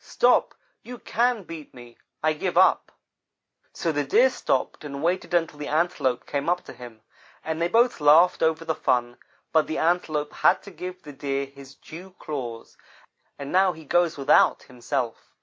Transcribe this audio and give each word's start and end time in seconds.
Stop, 0.00 0.54
you 0.82 0.96
can 0.98 1.42
beat 1.42 1.74
me. 1.74 1.98
I 2.22 2.32
give 2.32 2.56
up.' 2.56 2.92
"So 3.74 3.92
the 3.92 4.04
Deer 4.04 4.30
stopped 4.30 4.84
and 4.84 5.02
waited 5.02 5.34
until 5.34 5.58
the 5.58 5.68
Antelope 5.68 6.24
came 6.24 6.48
up 6.48 6.64
to 6.64 6.72
him, 6.72 7.02
and 7.44 7.60
they 7.60 7.68
both 7.68 8.00
laughed 8.00 8.42
over 8.42 8.64
the 8.64 8.74
fun, 8.74 9.18
but 9.52 9.66
the 9.66 9.76
Antelope 9.76 10.32
had 10.32 10.62
to 10.62 10.70
give 10.70 11.02
the 11.02 11.12
Deer 11.12 11.44
his 11.44 11.74
dew 11.74 12.14
claws, 12.18 12.78
and 13.38 13.52
now 13.52 13.72
he 13.74 13.84
goes 13.84 14.16
without 14.16 14.62
himself. 14.62 15.34